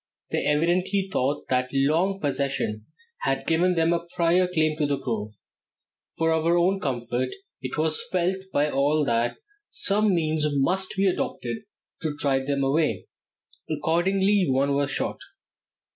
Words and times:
They 0.31 0.43
evidently 0.47 1.09
thought 1.13 1.47
that 1.49 1.69
long 1.71 2.19
possession 2.19 2.87
had 3.19 3.45
given 3.45 3.75
them 3.75 3.93
a 3.93 4.07
prior 4.15 4.47
claim 4.47 4.75
to 4.77 4.87
the 4.87 4.97
grove. 4.97 5.33
For 6.17 6.31
our 6.33 6.57
own 6.57 6.79
comfort 6.79 7.35
it 7.61 7.77
was 7.77 8.01
felt 8.11 8.37
by 8.51 8.71
all 8.71 9.05
that 9.05 9.37
some 9.69 10.15
means 10.15 10.47
must 10.53 10.95
be 10.97 11.05
adopted 11.05 11.57
to 12.01 12.17
drive 12.17 12.47
them 12.47 12.63
away. 12.63 13.05
Accordingly 13.69 14.47
one 14.49 14.73
was 14.73 14.89
shot. 14.89 15.19